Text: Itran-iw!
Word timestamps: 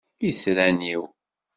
Itran-iw! 0.29 1.03